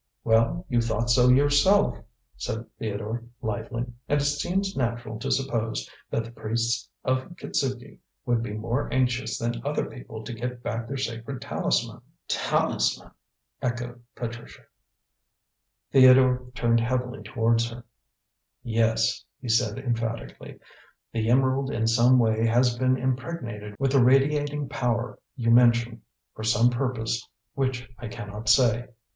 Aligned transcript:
"Well, 0.23 0.65
you 0.67 0.81
thought 0.81 1.11
so 1.11 1.29
yourself," 1.29 1.95
said 2.35 2.65
Theodore 2.79 3.23
lightly. 3.43 3.85
"And 4.09 4.19
it 4.19 4.25
seems 4.25 4.75
natural 4.75 5.19
to 5.19 5.29
suppose 5.29 5.87
that 6.09 6.23
the 6.25 6.31
priests 6.31 6.89
of 7.03 7.35
Kitzuki 7.37 7.99
would 8.25 8.41
be 8.41 8.53
more 8.53 8.91
anxious 8.91 9.37
than 9.37 9.61
other 9.63 9.85
people 9.85 10.23
to 10.23 10.33
get 10.33 10.63
back 10.63 10.87
their 10.87 10.97
sacred 10.97 11.39
talisman." 11.39 12.01
"Talisman!" 12.27 13.11
echoed 13.61 14.01
Patricia. 14.15 14.63
Theodore 15.91 16.47
turned 16.55 16.79
heavily 16.79 17.21
towards 17.21 17.69
her. 17.69 17.83
"Yes," 18.63 19.23
he 19.39 19.49
said 19.49 19.77
emphatically. 19.77 20.57
"The 21.11 21.29
emerald 21.29 21.69
in 21.69 21.85
some 21.85 22.17
way 22.17 22.47
has 22.47 22.75
been 22.75 22.97
impregnated 22.97 23.75
with 23.77 23.91
the 23.91 24.03
radiating 24.03 24.67
power 24.67 25.19
you 25.35 25.51
mention, 25.51 26.01
for 26.33 26.41
some 26.43 26.71
purpose 26.71 27.29
which 27.53 27.87
I 27.99 28.07
cannot 28.07 28.49
say. 28.49 28.87